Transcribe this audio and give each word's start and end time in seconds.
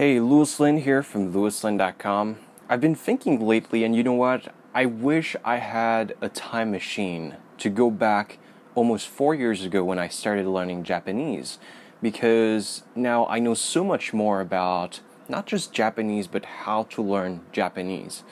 Hey, 0.00 0.18
Lewis 0.18 0.58
Lin 0.58 0.78
here 0.78 1.02
from 1.02 1.30
lewislin.com. 1.30 2.38
I've 2.70 2.80
been 2.80 2.94
thinking 2.94 3.38
lately, 3.46 3.84
and 3.84 3.94
you 3.94 4.02
know 4.02 4.14
what? 4.14 4.50
I 4.72 4.86
wish 4.86 5.36
I 5.44 5.56
had 5.56 6.14
a 6.22 6.30
time 6.30 6.70
machine 6.70 7.36
to 7.58 7.68
go 7.68 7.90
back 7.90 8.38
almost 8.74 9.08
four 9.08 9.34
years 9.34 9.62
ago 9.62 9.84
when 9.84 9.98
I 9.98 10.08
started 10.08 10.46
learning 10.46 10.84
Japanese 10.84 11.58
because 12.00 12.82
now 12.94 13.26
I 13.26 13.40
know 13.40 13.52
so 13.52 13.84
much 13.84 14.14
more 14.14 14.40
about 14.40 15.00
not 15.28 15.44
just 15.44 15.74
Japanese 15.74 16.26
but 16.26 16.46
how 16.46 16.84
to 16.84 17.02
learn 17.02 17.42
Japanese. 17.52 18.24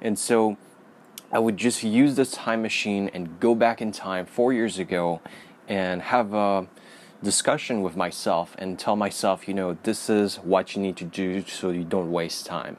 And 0.00 0.16
so 0.16 0.56
I 1.32 1.40
would 1.40 1.56
just 1.56 1.82
use 1.82 2.14
this 2.14 2.30
time 2.30 2.62
machine 2.62 3.10
and 3.12 3.40
go 3.40 3.56
back 3.56 3.82
in 3.82 3.90
time 3.90 4.26
four 4.26 4.52
years 4.52 4.78
ago 4.78 5.20
and 5.66 6.02
have 6.02 6.32
a 6.34 6.68
discussion 7.26 7.82
with 7.82 7.96
myself 7.96 8.54
and 8.56 8.78
tell 8.78 8.94
myself, 8.94 9.48
you 9.48 9.52
know, 9.52 9.76
this 9.82 10.08
is 10.08 10.36
what 10.36 10.76
you 10.76 10.80
need 10.80 10.96
to 10.96 11.04
do 11.04 11.42
so 11.42 11.70
you 11.70 11.82
don't 11.82 12.12
waste 12.12 12.46
time. 12.46 12.76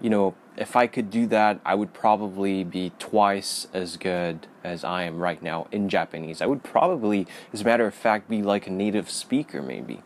You 0.00 0.08
know, 0.08 0.34
if 0.56 0.74
I 0.74 0.86
could 0.86 1.10
do 1.10 1.26
that, 1.26 1.60
I 1.66 1.74
would 1.74 1.92
probably 1.92 2.64
be 2.64 2.92
twice 2.98 3.68
as 3.74 3.98
good 3.98 4.46
as 4.64 4.84
I 4.84 5.02
am 5.02 5.18
right 5.18 5.42
now 5.42 5.68
in 5.70 5.90
Japanese. 5.90 6.40
I 6.40 6.46
would 6.46 6.62
probably, 6.62 7.26
as 7.52 7.60
a 7.60 7.64
matter 7.64 7.86
of 7.86 7.94
fact, 7.94 8.30
be 8.30 8.42
like 8.42 8.66
a 8.66 8.70
native 8.70 9.10
speaker, 9.10 9.60
maybe. 9.60 10.00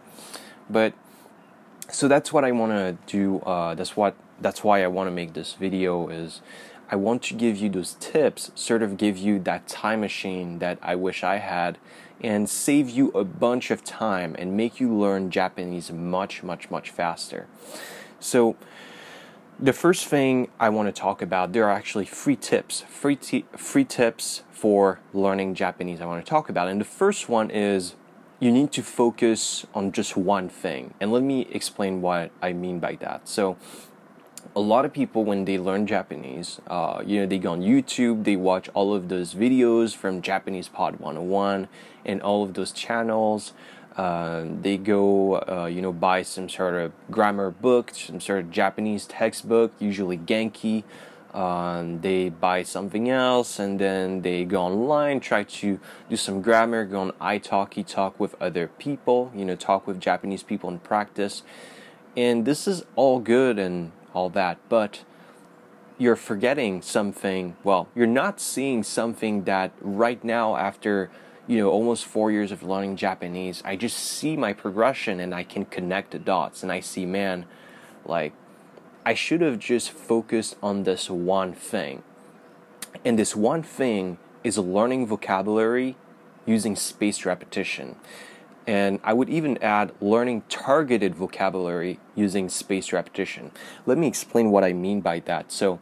But 0.68 0.92
so 1.88 2.08
that's 2.08 2.32
what 2.32 2.44
I 2.44 2.50
want 2.50 2.72
to 2.72 2.98
do. 3.06 3.38
Uh, 3.40 3.76
that's 3.76 3.96
what 3.96 4.16
that's 4.40 4.64
why 4.64 4.82
I 4.82 4.88
want 4.88 5.06
to 5.06 5.12
make 5.12 5.34
this 5.34 5.54
video. 5.54 6.08
Is 6.08 6.42
I 6.90 6.96
want 6.96 7.22
to 7.24 7.34
give 7.34 7.56
you 7.58 7.68
those 7.68 7.96
tips, 8.00 8.50
sort 8.54 8.82
of 8.82 8.96
give 8.96 9.16
you 9.16 9.38
that 9.40 9.68
time 9.68 10.00
machine 10.00 10.58
that 10.58 10.78
I 10.82 10.96
wish 10.96 11.22
I 11.22 11.36
had, 11.36 11.78
and 12.22 12.48
save 12.48 12.90
you 12.90 13.10
a 13.10 13.24
bunch 13.24 13.70
of 13.70 13.84
time 13.84 14.34
and 14.38 14.56
make 14.56 14.80
you 14.80 14.92
learn 14.94 15.30
Japanese 15.30 15.92
much, 15.92 16.42
much, 16.42 16.70
much 16.70 16.90
faster. 16.90 17.46
So, 18.20 18.56
the 19.60 19.72
first 19.72 20.06
thing 20.06 20.48
I 20.60 20.68
want 20.68 20.94
to 20.94 21.00
talk 21.00 21.20
about, 21.20 21.52
there 21.52 21.64
are 21.64 21.72
actually 21.72 22.04
free 22.04 22.36
tips, 22.36 22.82
free, 22.82 23.16
t- 23.16 23.44
free 23.56 23.84
tips 23.84 24.44
for 24.52 25.00
learning 25.12 25.54
Japanese 25.54 26.00
I 26.00 26.06
want 26.06 26.24
to 26.24 26.28
talk 26.28 26.48
about. 26.48 26.68
And 26.68 26.80
the 26.80 26.84
first 26.84 27.28
one 27.28 27.50
is 27.50 27.96
you 28.38 28.52
need 28.52 28.70
to 28.72 28.82
focus 28.82 29.66
on 29.74 29.90
just 29.90 30.16
one 30.16 30.48
thing. 30.48 30.94
And 31.00 31.10
let 31.10 31.24
me 31.24 31.48
explain 31.50 32.00
what 32.00 32.30
I 32.40 32.52
mean 32.52 32.78
by 32.78 32.94
that. 32.96 33.28
So, 33.28 33.56
a 34.54 34.60
lot 34.60 34.84
of 34.84 34.92
people 34.92 35.24
when 35.24 35.44
they 35.44 35.58
learn 35.58 35.86
Japanese, 35.86 36.60
uh, 36.66 37.02
you 37.04 37.20
know, 37.20 37.26
they 37.26 37.38
go 37.38 37.52
on 37.52 37.62
YouTube, 37.62 38.24
they 38.24 38.36
watch 38.36 38.68
all 38.74 38.94
of 38.94 39.08
those 39.08 39.34
videos 39.34 39.94
from 39.94 40.22
Japanese 40.22 40.68
Pod 40.68 40.98
101 41.00 41.68
and 42.04 42.22
all 42.22 42.42
of 42.42 42.54
those 42.54 42.72
channels. 42.72 43.52
Uh, 43.96 44.44
they 44.62 44.76
go, 44.76 45.40
uh, 45.48 45.66
you 45.66 45.82
know, 45.82 45.92
buy 45.92 46.22
some 46.22 46.48
sort 46.48 46.74
of 46.74 46.92
grammar 47.10 47.50
book, 47.50 47.90
some 47.92 48.20
sort 48.20 48.40
of 48.40 48.50
Japanese 48.50 49.06
textbook, 49.06 49.72
usually 49.78 50.16
Genki. 50.16 50.84
Um, 51.34 52.00
they 52.00 52.30
buy 52.30 52.62
something 52.62 53.10
else 53.10 53.58
and 53.58 53.78
then 53.78 54.22
they 54.22 54.44
go 54.44 54.62
online, 54.62 55.20
try 55.20 55.42
to 55.44 55.78
do 56.08 56.16
some 56.16 56.40
grammar, 56.40 56.84
go 56.84 57.00
on 57.00 57.12
italki, 57.12 57.86
talk 57.86 58.18
with 58.18 58.34
other 58.40 58.68
people, 58.78 59.30
you 59.34 59.44
know, 59.44 59.56
talk 59.56 59.86
with 59.86 60.00
Japanese 60.00 60.42
people 60.42 60.70
in 60.70 60.78
practice. 60.78 61.42
And 62.16 62.44
this 62.44 62.66
is 62.66 62.84
all 62.96 63.20
good 63.20 63.58
and 63.58 63.92
all 64.14 64.30
that, 64.30 64.58
but 64.68 65.04
you're 65.98 66.16
forgetting 66.16 66.80
something. 66.82 67.56
Well, 67.64 67.88
you're 67.94 68.06
not 68.06 68.40
seeing 68.40 68.82
something 68.82 69.44
that 69.44 69.72
right 69.80 70.22
now, 70.22 70.56
after 70.56 71.10
you 71.46 71.58
know 71.58 71.70
almost 71.70 72.04
four 72.04 72.30
years 72.30 72.52
of 72.52 72.62
learning 72.62 72.96
Japanese, 72.96 73.62
I 73.64 73.76
just 73.76 73.98
see 73.98 74.36
my 74.36 74.52
progression 74.52 75.20
and 75.20 75.34
I 75.34 75.42
can 75.42 75.64
connect 75.64 76.12
the 76.12 76.18
dots, 76.18 76.62
and 76.62 76.70
I 76.70 76.80
see, 76.80 77.04
man, 77.04 77.46
like 78.04 78.32
I 79.04 79.14
should 79.14 79.40
have 79.40 79.58
just 79.58 79.90
focused 79.90 80.56
on 80.62 80.84
this 80.84 81.10
one 81.10 81.52
thing, 81.52 82.02
and 83.04 83.18
this 83.18 83.34
one 83.34 83.62
thing 83.62 84.18
is 84.44 84.56
learning 84.56 85.06
vocabulary 85.06 85.96
using 86.46 86.76
spaced 86.76 87.26
repetition. 87.26 87.96
And 88.68 89.00
I 89.02 89.14
would 89.14 89.30
even 89.30 89.56
add 89.62 89.92
learning 89.98 90.42
targeted 90.50 91.14
vocabulary 91.14 92.00
using 92.14 92.50
spaced 92.50 92.92
repetition. 92.92 93.50
Let 93.86 93.96
me 93.96 94.06
explain 94.06 94.50
what 94.50 94.62
I 94.62 94.74
mean 94.74 95.00
by 95.00 95.20
that. 95.20 95.50
So, 95.50 95.80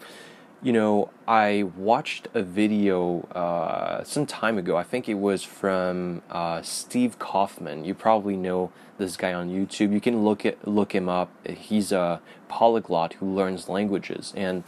you 0.62 0.72
know, 0.72 1.10
I 1.26 1.64
watched 1.76 2.28
a 2.32 2.44
video 2.44 3.22
uh, 3.34 4.04
some 4.04 4.25
time 4.25 4.56
ago. 4.56 4.76
I 4.76 4.84
think 4.84 5.08
it 5.08 5.14
was 5.14 5.42
from 5.42 6.22
uh, 6.30 6.62
Steve 6.62 7.19
Kaufmann. 7.19 7.84
You 7.84 7.92
probably 7.92 8.36
know 8.36 8.70
this 8.98 9.16
guy 9.16 9.32
on 9.34 9.50
YouTube. 9.50 9.92
You 9.92 10.00
can 10.00 10.25
look 10.25 10.46
it, 10.46 10.64
look 10.64 10.94
him 10.94 11.08
up. 11.08 11.30
He's 11.44 11.91
a 11.91 12.20
polyglot 12.46 13.14
who 13.14 13.26
learns 13.34 13.69
languages, 13.69 14.32
and 14.36 14.62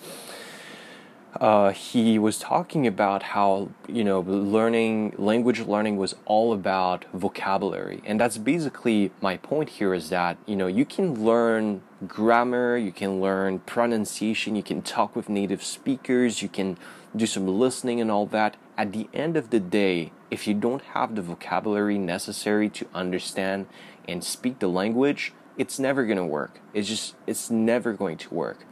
uh, 1.34 1.70
he 1.72 2.18
was 2.18 2.38
talking 2.38 2.86
about 2.86 3.22
how 3.22 3.68
you 3.86 4.02
know 4.02 4.20
learning 4.20 5.14
language 5.18 5.60
learning 5.60 5.96
was 5.96 6.14
all 6.24 6.52
about 6.52 7.04
vocabulary. 7.12 8.02
And 8.04 8.18
that's 8.18 8.38
basically 8.38 9.12
my 9.20 9.36
point 9.36 9.68
here 9.68 9.92
is 9.92 10.08
that 10.08 10.38
you 10.46 10.56
know 10.56 10.66
you 10.66 10.84
can 10.84 11.22
learn 11.22 11.82
grammar 12.06 12.76
you 12.76 12.92
can 12.92 13.20
learn 13.20 13.58
pronunciation 13.60 14.54
you 14.54 14.62
can 14.62 14.80
talk 14.80 15.16
with 15.16 15.28
native 15.28 15.64
speakers 15.64 16.42
you 16.42 16.48
can 16.48 16.78
do 17.14 17.26
some 17.26 17.46
listening 17.46 18.00
and 18.00 18.10
all 18.10 18.26
that. 18.26 18.56
At 18.76 18.92
the 18.92 19.08
end 19.12 19.36
of 19.36 19.50
the 19.50 19.60
day 19.60 20.12
if 20.30 20.46
you 20.46 20.54
don't 20.54 20.82
have 20.82 21.14
the 21.14 21.22
vocabulary 21.22 21.98
necessary 21.98 22.68
to 22.70 22.86
understand 22.94 23.66
and 24.08 24.24
speak 24.24 24.60
the 24.60 24.68
language 24.68 25.34
it's 25.58 25.78
never 25.80 26.04
going 26.04 26.18
to 26.18 26.24
work. 26.24 26.60
It's 26.72 26.88
just 26.88 27.16
it's 27.26 27.50
never 27.50 27.92
going 27.92 28.16
to 28.18 28.34
work 28.34 28.64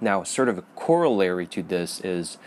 now, 0.00 0.22
sort 0.22 0.48
of 0.48 0.58
a 0.58 0.62
corollary 0.76 1.46
to 1.48 1.62
this 1.62 2.00
is 2.00 2.38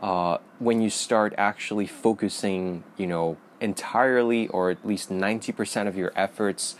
uh, 0.00 0.38
when 0.58 0.80
you 0.80 0.90
start 0.90 1.34
actually 1.36 1.86
focusing, 1.86 2.84
you 2.96 3.06
know, 3.06 3.36
entirely 3.60 4.48
or 4.48 4.70
at 4.70 4.86
least 4.86 5.10
90% 5.10 5.86
of 5.86 5.96
your 5.96 6.12
efforts 6.16 6.76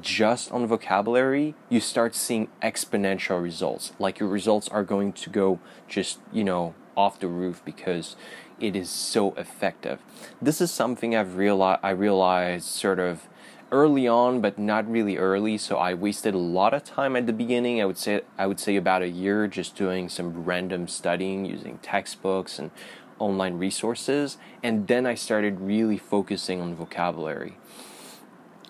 just 0.00 0.50
on 0.50 0.66
vocabulary, 0.66 1.54
you 1.68 1.80
start 1.80 2.14
seeing 2.14 2.48
exponential 2.62 3.40
results. 3.40 3.92
Like 3.98 4.18
your 4.18 4.28
results 4.28 4.68
are 4.68 4.82
going 4.82 5.12
to 5.12 5.30
go 5.30 5.60
just, 5.88 6.18
you 6.32 6.42
know, 6.42 6.74
off 6.96 7.20
the 7.20 7.28
roof 7.28 7.62
because 7.64 8.16
it 8.60 8.74
is 8.74 8.90
so 8.90 9.34
effective. 9.34 10.00
This 10.40 10.60
is 10.60 10.70
something 10.70 11.14
I've 11.14 11.36
realized 11.36 11.80
I 11.82 11.90
realized 11.90 12.66
sort 12.66 12.98
of 12.98 13.28
early 13.72 14.06
on, 14.06 14.40
but 14.40 14.58
not 14.58 14.90
really 14.90 15.16
early. 15.16 15.58
So 15.58 15.76
I 15.76 15.94
wasted 15.94 16.34
a 16.34 16.38
lot 16.38 16.74
of 16.74 16.84
time 16.84 17.16
at 17.16 17.26
the 17.26 17.32
beginning. 17.32 17.80
I 17.80 17.84
would 17.84 17.98
say 17.98 18.22
I 18.38 18.46
would 18.46 18.60
say 18.60 18.76
about 18.76 19.02
a 19.02 19.08
year 19.08 19.46
just 19.46 19.76
doing 19.76 20.08
some 20.08 20.44
random 20.44 20.88
studying 20.88 21.44
using 21.44 21.78
textbooks 21.78 22.58
and 22.58 22.70
online 23.18 23.58
resources, 23.58 24.38
and 24.62 24.86
then 24.88 25.06
I 25.06 25.14
started 25.14 25.60
really 25.60 25.98
focusing 25.98 26.60
on 26.60 26.74
vocabulary. 26.74 27.56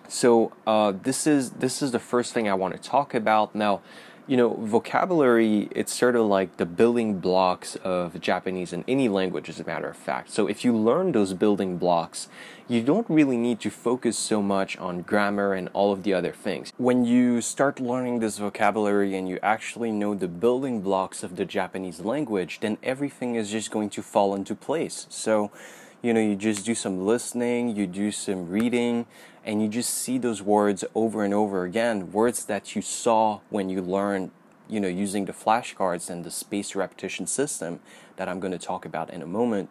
So 0.08 0.52
uh, 0.66 0.92
this 1.02 1.26
is 1.26 1.50
this 1.52 1.82
is 1.82 1.92
the 1.92 1.98
first 1.98 2.32
thing 2.34 2.48
I 2.48 2.54
want 2.54 2.74
to 2.74 2.80
talk 2.80 3.14
about 3.14 3.54
now 3.54 3.80
you 4.26 4.36
know, 4.36 4.54
vocabulary, 4.54 5.68
it's 5.70 5.92
sort 5.94 6.16
of 6.16 6.26
like 6.26 6.56
the 6.56 6.64
building 6.64 7.20
blocks 7.20 7.76
of 7.76 8.18
Japanese 8.20 8.72
in 8.72 8.84
any 8.88 9.08
language, 9.08 9.48
as 9.48 9.60
a 9.60 9.64
matter 9.64 9.88
of 9.88 9.96
fact. 9.96 10.30
So 10.30 10.46
if 10.46 10.64
you 10.64 10.74
learn 10.74 11.12
those 11.12 11.34
building 11.34 11.76
blocks, 11.76 12.28
you 12.66 12.82
don't 12.82 13.08
really 13.10 13.36
need 13.36 13.60
to 13.60 13.70
focus 13.70 14.16
so 14.16 14.40
much 14.40 14.78
on 14.78 15.02
grammar 15.02 15.52
and 15.52 15.68
all 15.74 15.92
of 15.92 16.04
the 16.04 16.14
other 16.14 16.32
things. 16.32 16.72
When 16.78 17.04
you 17.04 17.42
start 17.42 17.80
learning 17.80 18.20
this 18.20 18.38
vocabulary 18.38 19.14
and 19.14 19.28
you 19.28 19.38
actually 19.42 19.92
know 19.92 20.14
the 20.14 20.28
building 20.28 20.80
blocks 20.80 21.22
of 21.22 21.36
the 21.36 21.44
Japanese 21.44 22.00
language, 22.00 22.60
then 22.60 22.78
everything 22.82 23.34
is 23.34 23.50
just 23.50 23.70
going 23.70 23.90
to 23.90 24.02
fall 24.02 24.34
into 24.34 24.54
place. 24.54 25.06
So, 25.10 25.50
you 26.04 26.12
know, 26.12 26.20
you 26.20 26.36
just 26.36 26.66
do 26.66 26.74
some 26.74 27.06
listening, 27.06 27.74
you 27.74 27.86
do 27.86 28.12
some 28.12 28.50
reading, 28.50 29.06
and 29.42 29.62
you 29.62 29.68
just 29.68 29.88
see 29.88 30.18
those 30.18 30.42
words 30.42 30.84
over 30.94 31.24
and 31.24 31.32
over 31.32 31.64
again, 31.64 32.12
words 32.12 32.44
that 32.44 32.76
you 32.76 32.82
saw 32.82 33.40
when 33.48 33.70
you 33.70 33.80
learned, 33.80 34.30
you 34.68 34.80
know, 34.80 34.88
using 34.88 35.24
the 35.24 35.32
flashcards 35.32 36.10
and 36.10 36.22
the 36.22 36.30
spaced 36.30 36.76
repetition 36.76 37.26
system 37.26 37.80
that 38.16 38.28
I'm 38.28 38.38
going 38.38 38.52
to 38.52 38.58
talk 38.58 38.84
about 38.84 39.08
in 39.08 39.22
a 39.22 39.26
moment. 39.26 39.70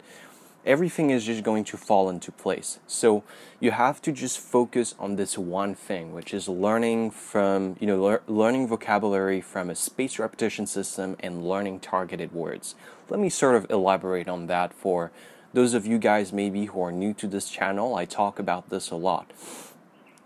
Everything 0.66 1.12
is 1.12 1.24
just 1.24 1.44
going 1.44 1.66
to 1.66 1.78
fall 1.78 2.10
into 2.10 2.32
place. 2.32 2.80
So 2.88 3.24
you 3.60 3.70
have 3.70 4.02
to 4.02 4.12
just 4.12 4.40
focus 4.40 4.96
on 4.98 5.18
this 5.18 5.38
one 5.38 5.76
thing, 5.76 6.14
which 6.14 6.34
is 6.34 6.48
learning 6.48 7.12
from, 7.12 7.76
you 7.80 7.86
know, 7.86 8.02
le- 8.02 8.22
learning 8.26 8.70
vocabulary 8.70 9.40
from 9.40 9.70
a 9.70 9.76
spaced 9.76 10.18
repetition 10.18 10.66
system 10.66 11.16
and 11.20 11.48
learning 11.48 11.82
targeted 11.82 12.32
words. 12.32 12.74
Let 13.08 13.20
me 13.20 13.30
sort 13.30 13.56
of 13.56 13.70
elaborate 13.70 14.28
on 14.28 14.48
that 14.48 14.74
for 14.74 15.12
those 15.54 15.74
of 15.74 15.86
you 15.86 16.00
guys 16.00 16.34
maybe 16.34 16.66
who 16.66 16.82
are 16.82 16.92
new 16.92 17.14
to 17.14 17.28
this 17.28 17.50
channel, 17.50 17.96
I 17.96 18.06
talk 18.06 18.40
about 18.40 18.70
this 18.70 18.90
a 18.90 18.96
lot. 18.96 19.32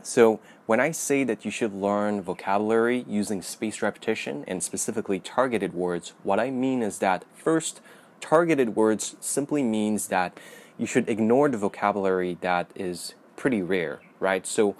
So, 0.02 0.40
when 0.66 0.80
I 0.80 0.92
say 0.92 1.24
that 1.26 1.44
you 1.44 1.52
should 1.52 1.74
learn 1.74 2.22
vocabulary 2.22 3.06
using 3.08 3.42
spaced 3.42 3.82
repetition 3.82 4.46
and 4.48 4.64
specifically 4.64 5.20
targeted 5.20 5.74
words, 5.74 6.14
what 6.24 6.40
I 6.40 6.50
mean 6.50 6.82
is 6.82 7.00
that 7.00 7.26
first, 7.36 7.82
targeted 8.22 8.76
words 8.76 9.16
simply 9.20 9.64
means 9.64 10.08
that 10.08 10.38
you 10.78 10.86
should 10.86 11.10
ignore 11.10 11.50
the 11.50 11.58
vocabulary 11.58 12.38
that 12.42 12.70
is 12.76 13.16
pretty 13.36 13.62
rare, 13.62 14.02
right? 14.20 14.48
So, 14.48 14.76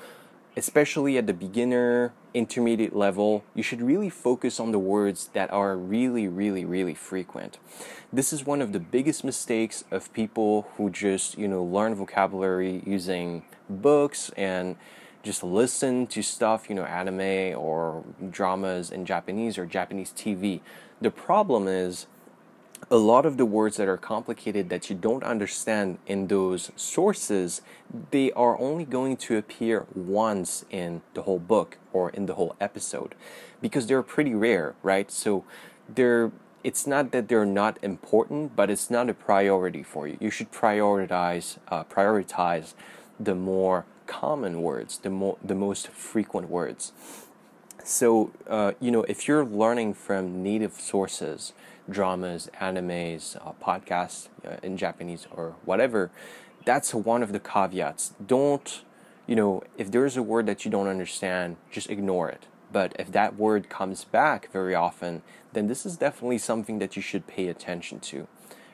especially 0.58 1.20
at 1.20 1.28
the 1.28 1.34
beginner, 1.34 2.12
intermediate 2.34 2.96
level, 2.96 3.44
you 3.54 3.62
should 3.62 3.80
really 3.80 4.10
focus 4.10 4.60
on 4.60 4.72
the 4.72 4.80
words 4.80 5.30
that 5.34 5.54
are 5.54 5.78
really, 5.78 6.28
really, 6.28 6.66
really 6.66 6.96
frequent. 6.96 7.60
This 8.12 8.34
is 8.34 8.44
one 8.44 8.60
of 8.60 8.74
the 8.74 8.80
biggest 8.80 9.24
mistakes 9.24 9.84
of 9.92 10.12
people 10.14 10.68
who 10.76 10.90
just, 10.90 11.38
you 11.38 11.48
know, 11.48 11.64
learn 11.64 11.94
vocabulary 11.94 12.82
using 12.88 13.44
books 13.70 14.32
and 14.36 14.76
just 15.22 15.44
listen 15.44 16.08
to 16.08 16.24
stuff, 16.24 16.70
you 16.70 16.76
know, 16.76 16.86
anime 16.86 17.56
or 17.56 18.04
dramas 18.32 18.90
in 18.90 19.06
Japanese 19.06 19.60
or 19.60 19.66
Japanese 19.68 20.12
TV. 20.12 20.62
The 21.00 21.12
problem 21.12 21.68
is 21.68 22.08
a 22.90 22.96
lot 22.96 23.26
of 23.26 23.38
the 23.38 23.46
words 23.46 23.78
that 23.78 23.88
are 23.88 23.98
complicated 23.98 24.70
that 24.70 24.90
you 24.90 24.96
don't 24.96 25.24
understand 25.24 25.98
in 26.08 26.28
those 26.28 26.72
sources, 26.78 27.62
they 28.12 28.32
are 28.32 28.58
only 28.60 28.86
going 28.86 29.18
to 29.18 29.36
appear 29.36 29.86
once 29.94 30.64
in 30.70 31.02
the 31.14 31.24
whole 31.24 31.40
book 31.40 31.78
or 31.92 32.10
in 32.12 32.28
the 32.28 32.36
whole 32.36 32.56
episode 32.62 33.14
because 33.62 33.88
they're 33.88 34.04
pretty 34.04 34.34
rare, 34.34 34.76
right? 34.84 35.12
So 35.12 35.44
they're 35.94 36.32
it's 36.64 36.88
not 36.88 37.12
that 37.12 37.30
they're 37.30 37.46
not 37.46 37.78
important, 37.82 38.56
but 38.56 38.70
it's 38.70 38.90
not 38.90 39.10
a 39.10 39.14
priority 39.14 39.84
for 39.84 40.08
you. 40.08 40.18
You 40.20 40.30
should 40.30 40.52
prioritize 40.52 41.58
uh, 41.68 41.84
prioritize 41.84 42.74
the 43.20 43.36
more 43.36 43.86
common 44.06 44.62
words, 44.62 45.00
the 45.00 45.10
more 45.10 45.38
the 45.44 45.56
most 45.56 45.90
frequent 45.90 46.50
words. 46.50 46.94
So 47.84 48.32
uh, 48.48 48.74
you 48.80 48.92
know, 48.92 49.04
if 49.04 49.28
you're 49.28 49.46
learning 49.46 49.94
from 49.94 50.42
native 50.42 50.74
sources, 50.74 51.54
dramas, 51.90 52.50
animes, 52.62 53.36
uh, 53.38 53.54
podcasts 53.64 54.30
uh, 54.46 54.58
in 54.64 54.78
Japanese 54.78 55.28
or 55.32 55.56
whatever, 55.66 56.12
that's 56.66 56.94
one 56.94 57.24
of 57.24 57.32
the 57.32 57.40
caveats. 57.40 58.14
Don't, 58.26 58.82
you 59.26 59.36
know, 59.36 59.64
if 59.78 59.92
there's 59.92 60.18
a 60.18 60.24
word 60.24 60.46
that 60.48 60.66
you 60.66 60.72
don't 60.72 60.88
understand, 60.88 61.58
just 61.72 61.90
ignore 61.90 62.30
it. 62.30 62.46
But 62.72 62.96
if 63.00 63.12
that 63.14 63.38
word 63.38 63.70
comes 63.70 64.04
back 64.04 64.52
very 64.52 64.76
often, 64.76 65.22
then 65.54 65.68
this 65.68 65.86
is 65.86 65.98
definitely 65.98 66.38
something 66.38 66.80
that 66.80 66.96
you 66.96 67.02
should 67.02 67.26
pay 67.26 67.48
attention 67.48 68.00
to. 68.02 68.28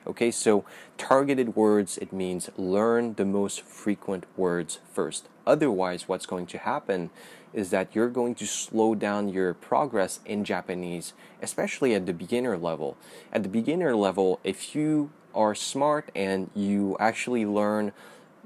Okay, 0.06 0.30
so 0.30 0.64
targeted 0.98 1.56
words, 1.56 1.96
it 1.96 2.12
means 2.12 2.50
learn 2.58 3.14
the 3.14 3.24
most 3.24 3.62
frequent 3.62 4.26
words 4.36 4.78
first. 4.92 5.28
Otherwise, 5.46 6.08
what's 6.08 6.26
going 6.26 6.46
to 6.46 6.58
happen 6.58 7.08
is 7.54 7.70
that 7.70 7.94
you're 7.94 8.10
going 8.10 8.34
to 8.34 8.46
slow 8.46 8.94
down 8.94 9.28
your 9.28 9.54
progress 9.54 10.20
in 10.26 10.44
Japanese, 10.44 11.14
especially 11.40 11.94
at 11.94 12.04
the 12.04 12.12
beginner 12.12 12.58
level. 12.58 12.98
At 13.32 13.44
the 13.44 13.48
beginner 13.48 13.96
level, 13.96 14.40
if 14.44 14.74
you 14.74 15.10
are 15.34 15.54
smart 15.54 16.10
and 16.14 16.50
you 16.54 16.96
actually 17.00 17.46
learn, 17.46 17.92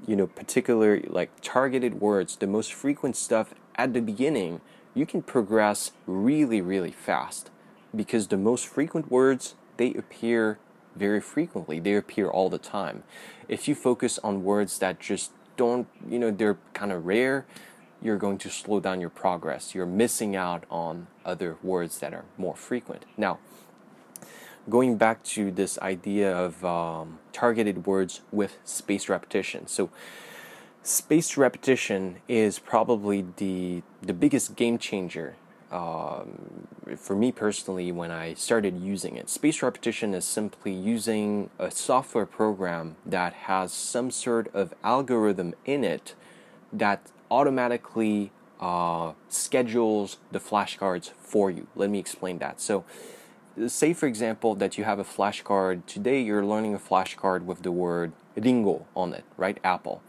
you 0.07 0.15
know, 0.15 0.27
particular 0.27 1.01
like 1.07 1.31
targeted 1.41 1.99
words, 1.99 2.37
the 2.37 2.47
most 2.47 2.73
frequent 2.73 3.17
stuff 3.17 3.53
at 3.75 3.93
the 3.93 4.01
beginning, 4.01 4.61
you 4.93 5.05
can 5.05 5.21
progress 5.21 5.91
really, 6.05 6.61
really 6.61 6.91
fast 6.91 7.49
because 7.93 8.27
the 8.27 8.37
most 8.37 8.67
frequent 8.67 9.11
words 9.11 9.55
they 9.77 9.93
appear 9.93 10.57
very 10.95 11.21
frequently. 11.21 11.79
They 11.79 11.95
appear 11.95 12.27
all 12.29 12.49
the 12.49 12.57
time. 12.57 13.03
If 13.47 13.67
you 13.67 13.75
focus 13.75 14.19
on 14.23 14.43
words 14.43 14.79
that 14.79 14.99
just 14.99 15.31
don't, 15.57 15.87
you 16.07 16.19
know, 16.19 16.31
they're 16.31 16.57
kind 16.73 16.91
of 16.91 17.05
rare, 17.05 17.45
you're 18.01 18.17
going 18.17 18.37
to 18.39 18.49
slow 18.49 18.79
down 18.79 19.01
your 19.01 19.09
progress. 19.09 19.75
You're 19.75 19.85
missing 19.85 20.35
out 20.35 20.63
on 20.69 21.07
other 21.25 21.57
words 21.61 21.99
that 21.99 22.13
are 22.13 22.25
more 22.37 22.55
frequent. 22.55 23.05
Now, 23.17 23.39
going 24.69 24.97
back 24.97 25.23
to 25.23 25.51
this 25.51 25.77
idea 25.79 26.35
of 26.35 26.63
um, 26.63 27.19
targeted 27.33 27.85
words 27.85 28.21
with 28.31 28.57
spaced 28.63 29.09
repetition. 29.09 29.67
So, 29.67 29.89
spaced 30.83 31.37
repetition 31.37 32.17
is 32.27 32.59
probably 32.59 33.25
the 33.37 33.83
the 34.01 34.13
biggest 34.13 34.55
game 34.55 34.77
changer 34.77 35.35
um, 35.71 36.67
for 36.97 37.15
me 37.15 37.31
personally 37.31 37.91
when 37.91 38.11
I 38.11 38.33
started 38.33 38.79
using 38.79 39.15
it. 39.15 39.29
Spaced 39.29 39.61
repetition 39.61 40.13
is 40.13 40.25
simply 40.25 40.71
using 40.71 41.49
a 41.59 41.69
software 41.71 42.25
program 42.25 42.95
that 43.05 43.33
has 43.33 43.71
some 43.71 44.11
sort 44.11 44.53
of 44.53 44.73
algorithm 44.83 45.53
in 45.65 45.83
it 45.83 46.15
that 46.73 47.11
automatically 47.29 48.31
uh, 48.59 49.13
schedules 49.29 50.17
the 50.31 50.39
flashcards 50.39 51.11
for 51.19 51.49
you. 51.49 51.67
Let 51.75 51.89
me 51.89 51.99
explain 51.99 52.39
that. 52.39 52.59
So, 52.59 52.83
say 53.67 53.93
for 53.93 54.07
example 54.07 54.55
that 54.55 54.77
you 54.77 54.83
have 54.83 54.99
a 54.99 55.03
flashcard 55.03 55.85
today, 55.85 56.21
you're 56.21 56.45
learning 56.45 56.73
a 56.73 56.79
flashcard 56.79 57.43
with 57.43 57.63
the 57.63 57.71
word 57.71 58.11
ringo 58.35 58.85
on 58.95 59.13
it, 59.13 59.25
right? 59.37 59.59
Apple. 59.63 60.01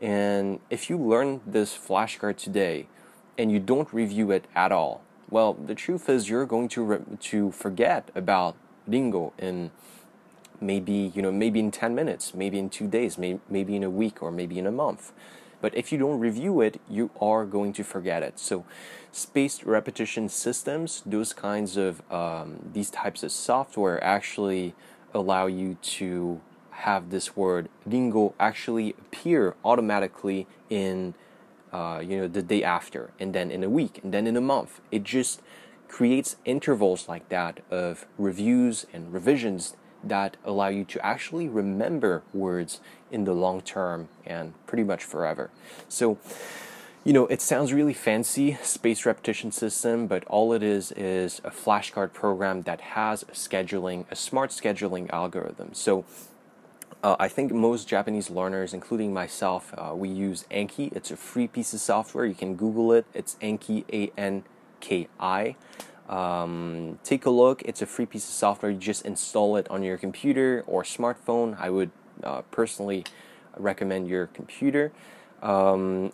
And 0.00 0.60
if 0.68 0.90
you 0.90 0.98
learn 0.98 1.40
this 1.46 1.76
flashcard 1.76 2.36
today 2.36 2.88
and 3.38 3.52
you 3.52 3.58
don't 3.58 3.92
review 3.92 4.30
it 4.30 4.46
at 4.54 4.72
all, 4.72 5.02
well, 5.30 5.54
the 5.54 5.74
truth 5.74 6.08
is 6.08 6.28
you're 6.28 6.46
going 6.46 6.68
to 6.68 6.84
re- 6.84 7.04
to 7.20 7.50
forget 7.52 8.10
about 8.14 8.56
ringo 8.86 9.32
in 9.38 9.70
maybe 10.60 11.10
you 11.14 11.20
know 11.20 11.32
maybe 11.32 11.58
in 11.58 11.72
10 11.72 11.92
minutes 11.92 12.32
maybe 12.32 12.56
in 12.56 12.70
two 12.70 12.86
days 12.86 13.18
may- 13.18 13.40
maybe 13.50 13.74
in 13.74 13.82
a 13.82 13.90
week 13.90 14.22
or 14.22 14.30
maybe 14.30 14.60
in 14.60 14.66
a 14.66 14.70
month 14.70 15.12
but 15.60 15.76
if 15.76 15.90
you 15.90 15.98
don't 15.98 16.20
review 16.20 16.60
it, 16.60 16.80
you 16.88 17.10
are 17.20 17.44
going 17.44 17.72
to 17.74 17.82
forget 17.82 18.22
it. 18.22 18.38
So, 18.38 18.64
spaced 19.12 19.64
repetition 19.64 20.28
systems, 20.28 21.02
those 21.06 21.32
kinds 21.32 21.76
of 21.76 22.02
um, 22.12 22.70
these 22.72 22.90
types 22.90 23.22
of 23.22 23.32
software 23.32 24.02
actually 24.04 24.74
allow 25.14 25.46
you 25.46 25.78
to 25.80 26.40
have 26.70 27.08
this 27.08 27.34
word 27.34 27.70
ringo 27.86 28.34
actually 28.38 28.90
appear 29.00 29.54
automatically 29.64 30.46
in 30.68 31.14
uh, 31.76 32.00
you 32.00 32.16
know 32.18 32.28
the 32.38 32.42
day 32.42 32.62
after 32.62 33.02
and 33.20 33.34
then 33.34 33.50
in 33.50 33.62
a 33.62 33.68
week 33.68 33.94
and 34.02 34.10
then 34.14 34.26
in 34.26 34.36
a 34.36 34.40
month 34.54 34.72
it 34.90 35.02
just 35.04 35.42
creates 35.88 36.36
intervals 36.44 37.08
like 37.08 37.28
that 37.28 37.54
of 37.70 38.06
reviews 38.18 38.86
and 38.92 39.12
revisions 39.12 39.76
that 40.02 40.36
allow 40.44 40.68
you 40.68 40.84
to 40.84 41.04
actually 41.04 41.48
remember 41.48 42.22
words 42.32 42.80
in 43.10 43.24
the 43.24 43.32
long 43.32 43.60
term 43.60 44.08
and 44.24 44.52
pretty 44.66 44.84
much 44.84 45.04
forever. 45.04 45.50
So, 45.88 46.18
you 47.04 47.12
know, 47.12 47.26
it 47.26 47.40
sounds 47.40 47.72
really 47.72 47.94
fancy, 47.94 48.58
space 48.62 49.06
repetition 49.06 49.52
system, 49.52 50.06
but 50.06 50.24
all 50.24 50.52
it 50.52 50.62
is 50.62 50.92
is 50.92 51.40
a 51.44 51.50
flashcard 51.50 52.12
program 52.12 52.62
that 52.62 52.80
has 52.80 53.22
a 53.22 53.32
scheduling, 53.32 54.04
a 54.10 54.16
smart 54.16 54.50
scheduling 54.50 55.08
algorithm. 55.10 55.70
So, 55.72 56.04
uh, 57.02 57.16
I 57.18 57.28
think 57.28 57.52
most 57.52 57.88
Japanese 57.88 58.30
learners, 58.30 58.74
including 58.74 59.12
myself, 59.12 59.72
uh, 59.76 59.94
we 59.94 60.08
use 60.08 60.44
Anki. 60.50 60.92
It's 60.96 61.10
a 61.10 61.16
free 61.16 61.46
piece 61.46 61.72
of 61.74 61.80
software. 61.80 62.26
You 62.26 62.34
can 62.34 62.56
Google 62.56 62.92
it. 62.92 63.06
It's 63.14 63.36
Anki, 63.40 63.84
A 63.92 64.12
N 64.18 64.44
K 64.80 65.08
I. 65.20 65.56
Um, 66.08 66.98
take 67.02 67.26
a 67.26 67.30
look. 67.30 67.62
It's 67.62 67.82
a 67.82 67.86
free 67.86 68.06
piece 68.06 68.24
of 68.28 68.34
software. 68.34 68.70
You 68.70 68.78
just 68.78 69.04
install 69.04 69.56
it 69.56 69.68
on 69.70 69.82
your 69.82 69.96
computer 69.96 70.64
or 70.66 70.82
smartphone. 70.82 71.58
I 71.58 71.70
would 71.70 71.90
uh, 72.22 72.42
personally 72.50 73.04
recommend 73.56 74.08
your 74.08 74.26
computer. 74.28 74.92
Um, 75.42 76.12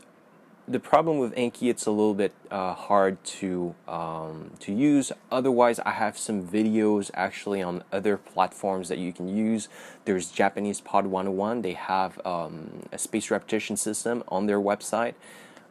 the 0.68 0.78
problem 0.78 1.18
with 1.18 1.34
Anki, 1.34 1.68
it's 1.68 1.86
a 1.86 1.90
little 1.90 2.14
bit 2.14 2.32
uh, 2.50 2.74
hard 2.74 3.22
to 3.24 3.74
um, 3.88 4.52
to 4.60 4.72
use. 4.72 5.10
Otherwise, 5.30 5.80
I 5.80 5.90
have 5.90 6.16
some 6.16 6.46
videos 6.46 7.10
actually 7.14 7.62
on 7.62 7.82
other 7.92 8.16
platforms 8.16 8.88
that 8.88 8.98
you 8.98 9.12
can 9.12 9.28
use. 9.28 9.68
There's 10.04 10.30
Japanese 10.30 10.80
Pod 10.80 11.06
101. 11.06 11.62
They 11.62 11.72
have 11.72 12.24
um, 12.24 12.84
a 12.92 12.98
space 12.98 13.30
repetition 13.30 13.76
system 13.76 14.22
on 14.28 14.46
their 14.46 14.60
website. 14.60 15.14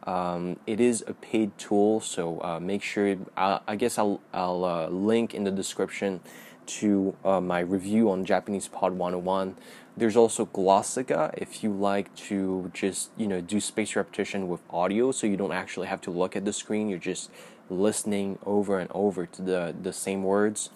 Um, 0.04 0.58
it 0.66 0.80
is 0.80 1.04
a 1.06 1.14
paid 1.14 1.56
tool, 1.58 2.00
so 2.00 2.42
uh, 2.42 2.60
make 2.60 2.82
sure. 2.82 3.16
I, 3.36 3.60
I 3.66 3.76
guess 3.76 3.98
I'll, 3.98 4.20
I'll 4.32 4.64
uh, 4.64 4.88
link 4.88 5.32
in 5.32 5.44
the 5.44 5.52
description 5.52 6.20
to 6.64 7.16
uh, 7.24 7.40
my 7.40 7.60
review 7.60 8.10
on 8.10 8.24
Japanese 8.24 8.68
Pod 8.68 8.92
101. 8.92 9.56
There's 9.96 10.16
also 10.16 10.46
Glossika 10.46 11.34
if 11.36 11.62
you 11.62 11.70
like 11.70 12.14
to 12.28 12.70
just 12.72 13.10
you 13.16 13.26
know 13.26 13.40
do 13.40 13.60
space 13.60 13.94
repetition 13.94 14.48
with 14.48 14.60
audio, 14.70 15.12
so 15.12 15.26
you 15.26 15.36
don't 15.36 15.52
actually 15.52 15.86
have 15.86 16.00
to 16.02 16.10
look 16.10 16.34
at 16.34 16.44
the 16.44 16.52
screen. 16.52 16.88
You're 16.88 16.98
just 16.98 17.30
listening 17.68 18.38
over 18.44 18.78
and 18.78 18.90
over 18.92 19.26
to 19.26 19.42
the 19.42 19.74
the 19.80 19.92
same 19.92 20.22
words. 20.22 20.70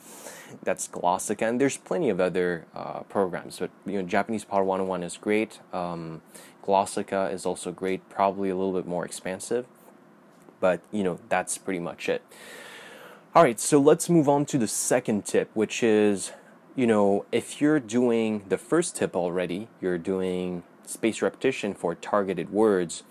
That's 0.63 0.87
Glossika, 0.89 1.49
and 1.49 1.61
there's 1.61 1.77
plenty 1.77 2.11
of 2.11 2.21
other 2.21 2.67
uh, 2.75 3.01
programs. 3.01 3.59
But 3.59 3.71
you 3.87 4.01
know, 4.01 4.09
Japanese 4.09 4.45
Pod 4.45 4.65
101 4.65 5.03
is 5.03 5.17
great. 5.17 5.61
Um, 5.73 6.23
Glossika 6.63 7.33
is 7.33 7.47
also 7.47 7.73
great, 7.73 8.09
probably 8.09 8.51
a 8.51 8.57
little 8.57 8.73
bit 8.73 8.87
more 8.87 9.05
expansive, 9.05 9.67
but 10.61 10.81
you 10.91 11.05
know, 11.05 11.19
that's 11.29 11.59
pretty 11.59 11.81
much 11.81 12.09
it. 12.09 12.23
All 13.35 13.43
right, 13.43 13.61
so 13.61 13.79
let's 13.79 14.09
move 14.09 14.29
on 14.29 14.47
to 14.47 14.59
the 14.59 14.67
second 14.67 15.27
tip, 15.27 15.51
which 15.53 15.83
is, 15.83 16.33
you 16.77 16.87
know, 16.87 17.25
if 17.33 17.61
you're 17.61 17.81
doing 17.81 18.45
the 18.49 18.59
first 18.59 18.95
tip 18.97 19.17
already, 19.17 19.69
you're 19.81 19.99
doing 19.99 20.63
space 20.85 21.23
repetition 21.23 21.75
for 21.75 21.95
targeted 21.95 22.53
words, 22.53 23.03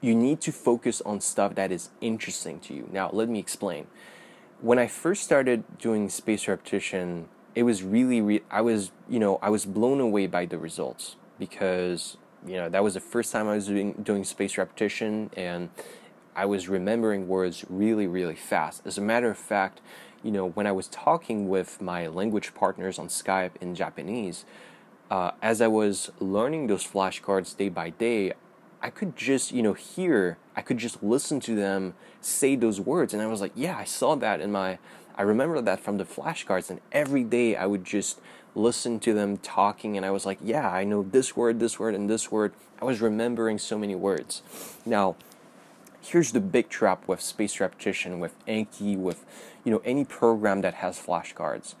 you 0.00 0.14
need 0.14 0.40
to 0.40 0.50
focus 0.50 1.02
on 1.02 1.20
stuff 1.20 1.54
that 1.54 1.70
is 1.70 1.90
interesting 2.00 2.58
to 2.60 2.74
you. 2.74 2.88
Now, 2.90 3.10
let 3.12 3.28
me 3.28 3.38
explain. 3.38 3.86
When 4.60 4.78
I 4.78 4.86
first 4.86 5.22
started 5.22 5.62
doing 5.78 6.08
space 6.08 6.48
repetition, 6.48 7.28
it 7.54 7.64
was 7.64 7.82
really, 7.82 8.22
re- 8.22 8.42
I 8.50 8.62
was, 8.62 8.92
you 9.08 9.18
know, 9.18 9.38
I 9.42 9.50
was 9.50 9.66
blown 9.66 10.00
away 10.00 10.26
by 10.26 10.46
the 10.46 10.58
results 10.58 11.16
because 11.38 12.16
you 12.46 12.56
know 12.56 12.70
that 12.70 12.82
was 12.82 12.94
the 12.94 13.00
first 13.00 13.32
time 13.32 13.48
I 13.48 13.54
was 13.54 13.66
doing 13.66 13.92
doing 14.02 14.24
space 14.24 14.56
repetition, 14.56 15.30
and 15.36 15.68
I 16.34 16.46
was 16.46 16.68
remembering 16.68 17.28
words 17.28 17.64
really, 17.68 18.06
really 18.06 18.36
fast. 18.36 18.86
As 18.86 18.96
a 18.96 19.02
matter 19.02 19.30
of 19.30 19.38
fact, 19.38 19.80
you 20.22 20.30
know, 20.30 20.48
when 20.48 20.66
I 20.66 20.72
was 20.72 20.88
talking 20.88 21.48
with 21.48 21.80
my 21.80 22.06
language 22.06 22.54
partners 22.54 22.98
on 22.98 23.08
Skype 23.08 23.52
in 23.60 23.74
Japanese, 23.74 24.44
uh, 25.10 25.32
as 25.42 25.60
I 25.60 25.66
was 25.66 26.10
learning 26.20 26.66
those 26.66 26.86
flashcards 26.86 27.56
day 27.56 27.68
by 27.68 27.90
day, 27.90 28.32
I 28.82 28.90
could 28.90 29.16
just, 29.16 29.52
you 29.52 29.62
know, 29.62 29.72
hear, 29.72 30.38
I 30.56 30.62
could 30.62 30.78
just 30.78 31.02
listen 31.02 31.40
to 31.40 31.54
them 31.54 31.94
say 32.20 32.56
those 32.56 32.80
words. 32.80 33.12
And 33.12 33.22
I 33.22 33.26
was 33.26 33.40
like, 33.40 33.52
yeah, 33.54 33.76
I 33.76 33.84
saw 33.84 34.14
that 34.16 34.40
in 34.40 34.52
my, 34.52 34.78
I 35.16 35.22
remember 35.22 35.60
that 35.60 35.80
from 35.80 35.98
the 35.98 36.04
flashcards. 36.04 36.70
And 36.70 36.80
every 36.92 37.24
day 37.24 37.56
I 37.56 37.66
would 37.66 37.84
just 37.84 38.20
listen 38.54 39.00
to 39.00 39.12
them 39.12 39.36
talking. 39.38 39.96
And 39.96 40.06
I 40.06 40.10
was 40.10 40.24
like, 40.24 40.38
yeah, 40.42 40.68
I 40.68 40.84
know 40.84 41.02
this 41.02 41.36
word, 41.36 41.60
this 41.60 41.78
word, 41.78 41.94
and 41.94 42.08
this 42.08 42.30
word. 42.30 42.52
I 42.80 42.84
was 42.84 43.00
remembering 43.00 43.58
so 43.58 43.76
many 43.76 43.94
words. 43.94 44.42
Now, 44.86 45.16
here's 46.00 46.32
the 46.32 46.40
big 46.40 46.68
trap 46.68 47.06
with 47.06 47.20
spaced 47.20 47.60
repetition, 47.60 48.20
with 48.20 48.34
Anki, 48.46 48.96
with, 48.96 49.24
you 49.64 49.72
know, 49.72 49.82
any 49.84 50.04
program 50.04 50.60
that 50.62 50.74
has 50.74 50.98
flashcards. 50.98 51.74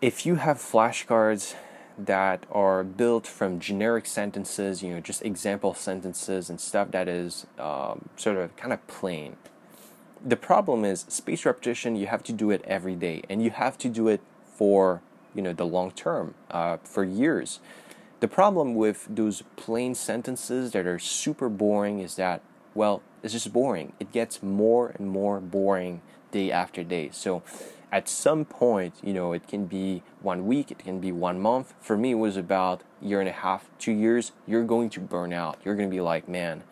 If 0.00 0.26
you 0.26 0.36
have 0.36 0.58
flashcards 0.58 1.54
that 1.96 2.44
are 2.50 2.82
built 2.82 3.26
from 3.26 3.60
generic 3.60 4.06
sentences, 4.06 4.82
you 4.82 4.94
know, 4.94 5.00
just 5.00 5.24
example 5.24 5.74
sentences 5.74 6.50
and 6.50 6.60
stuff 6.60 6.90
that 6.90 7.08
is 7.08 7.46
um, 7.58 8.08
sort 8.16 8.36
of 8.36 8.54
kind 8.56 8.72
of 8.72 8.86
plain. 8.86 9.36
The 10.24 10.36
problem 10.36 10.84
is 10.84 11.04
spaced 11.08 11.44
repetition. 11.44 11.96
You 11.96 12.06
have 12.06 12.22
to 12.24 12.32
do 12.32 12.50
it 12.50 12.62
every 12.64 12.94
day, 12.94 13.22
and 13.28 13.42
you 13.42 13.50
have 13.50 13.78
to 13.78 13.88
do 13.88 14.08
it 14.08 14.20
for 14.56 15.02
you 15.34 15.42
know 15.42 15.52
the 15.52 15.66
long 15.66 15.90
term, 15.90 16.34
uh, 16.50 16.78
for 16.82 17.04
years. 17.04 17.60
The 18.20 18.28
problem 18.28 18.74
with 18.74 19.06
those 19.10 19.42
plain 19.56 19.94
sentences 19.94 20.72
that 20.72 20.86
are 20.86 20.98
super 20.98 21.48
boring 21.48 21.98
is 21.98 22.14
that 22.16 22.40
well, 22.74 23.02
it's 23.22 23.32
just 23.32 23.52
boring. 23.52 23.92
It 24.00 24.12
gets 24.12 24.42
more 24.42 24.88
and 24.88 25.08
more 25.08 25.40
boring 25.40 26.02
day 26.30 26.50
after 26.50 26.82
day. 26.84 27.10
So 27.12 27.42
at 27.92 28.08
some 28.08 28.44
point, 28.44 28.94
you 29.02 29.14
know, 29.14 29.32
it 29.32 29.46
can 29.46 29.66
be 29.66 30.02
one 30.20 30.46
week, 30.46 30.70
it 30.72 30.78
can 30.78 30.98
be 30.98 31.12
one 31.12 31.40
month. 31.40 31.74
For 31.80 31.96
me, 31.96 32.10
it 32.10 32.14
was 32.16 32.36
about 32.36 32.82
year 33.00 33.20
and 33.20 33.28
a 33.28 33.32
half, 33.32 33.70
two 33.78 33.92
years. 33.92 34.32
You're 34.46 34.64
going 34.64 34.90
to 34.90 35.00
burn 35.00 35.32
out. 35.32 35.58
You're 35.64 35.76
going 35.76 35.88
to 35.88 35.94
be 35.94 36.00
like, 36.00 36.28
man, 36.28 36.64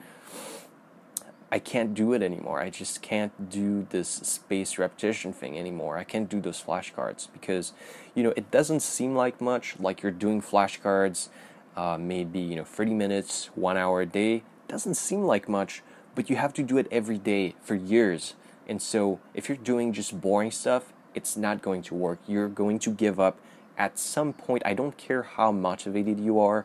I 1.52 1.58
can't 1.58 1.94
do 1.94 2.12
it 2.12 2.22
anymore. 2.22 2.60
I 2.60 2.70
just 2.70 3.02
can't 3.02 3.50
do 3.50 3.86
this 3.90 4.08
space 4.08 4.78
repetition 4.78 5.32
thing 5.32 5.58
anymore. 5.58 5.98
I 5.98 6.02
can't 6.02 6.28
do 6.28 6.40
those 6.40 6.62
flashcards 6.62 7.28
because, 7.32 7.72
you 8.14 8.22
know, 8.22 8.32
it 8.36 8.50
doesn't 8.50 8.80
seem 8.80 9.14
like 9.14 9.40
much, 9.40 9.78
like 9.78 10.02
you're 10.02 10.12
doing 10.12 10.40
flashcards, 10.40 11.28
uh, 11.76 11.98
maybe, 12.00 12.40
you 12.40 12.56
know, 12.56 12.64
30 12.64 12.94
minutes, 12.94 13.50
one 13.54 13.76
hour 13.76 14.00
a 14.00 14.06
day. 14.06 14.36
It 14.36 14.68
doesn't 14.68 14.94
seem 14.94 15.24
like 15.24 15.48
much, 15.48 15.82
but 16.14 16.28
you 16.30 16.36
have 16.36 16.52
to 16.54 16.62
do 16.62 16.78
it 16.78 16.86
every 16.90 17.18
day 17.18 17.54
for 17.62 17.74
years. 17.74 18.34
And 18.68 18.80
so 18.80 19.20
if 19.34 19.48
you're 19.48 19.58
doing 19.58 19.92
just 19.92 20.20
boring 20.20 20.50
stuff, 20.50 20.92
it's 21.14 21.36
not 21.36 21.62
going 21.62 21.82
to 21.82 21.94
work. 21.94 22.18
You're 22.26 22.48
going 22.48 22.78
to 22.80 22.90
give 22.90 23.18
up 23.20 23.38
at 23.76 23.98
some 23.98 24.32
point. 24.32 24.62
I 24.64 24.74
don't 24.74 24.96
care 24.96 25.22
how 25.22 25.52
motivated 25.52 26.20
you 26.20 26.38
are. 26.40 26.64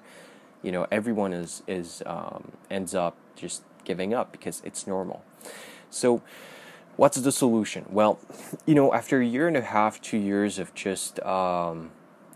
You 0.64 0.72
know, 0.72 0.88
everyone 0.92 1.34
is 1.34 1.64
is 1.68 2.04
um, 2.06 2.52
ends 2.70 2.96
up 2.96 3.16
just 3.36 3.64
giving 3.84 4.14
up 4.14 4.32
because 4.32 4.62
it's 4.66 4.88
normal. 4.88 5.24
So, 5.90 6.22
what's 6.96 7.18
the 7.18 7.32
solution? 7.32 7.86
Well, 7.90 8.20
you 8.66 8.76
know, 8.76 8.94
after 8.94 9.22
a 9.22 9.26
year 9.26 9.48
and 9.48 9.56
a 9.56 9.62
half, 9.62 10.02
two 10.02 10.18
years 10.18 10.60
of 10.60 10.74
just 10.74 11.20
um, 11.22 11.92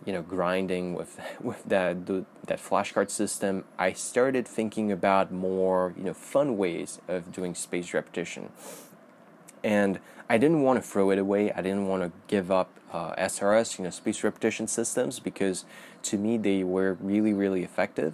you 0.05 0.13
know 0.13 0.21
grinding 0.21 0.93
with 0.93 1.19
with 1.41 1.63
that 1.65 2.05
the, 2.05 2.25
that 2.47 2.59
flashcard 2.59 3.09
system, 3.09 3.63
I 3.77 3.93
started 3.93 4.47
thinking 4.47 4.91
about 4.91 5.31
more 5.31 5.93
you 5.97 6.03
know 6.03 6.13
fun 6.13 6.57
ways 6.57 6.99
of 7.07 7.31
doing 7.31 7.55
spaced 7.55 7.93
repetition 7.93 8.49
and 9.63 9.99
I 10.29 10.37
didn't 10.37 10.61
want 10.61 10.81
to 10.81 10.87
throw 10.87 11.11
it 11.11 11.19
away. 11.19 11.51
I 11.51 11.61
didn't 11.61 11.87
want 11.87 12.03
to 12.03 12.11
give 12.27 12.51
up 12.51 12.69
uh, 12.93 13.13
SRS, 13.15 13.77
you 13.77 13.83
know, 13.83 13.89
space 13.89 14.23
repetition 14.23 14.67
systems, 14.67 15.19
because 15.19 15.65
to 16.03 16.17
me 16.17 16.37
they 16.37 16.63
were 16.63 16.97
really, 17.01 17.33
really 17.33 17.63
effective. 17.63 18.13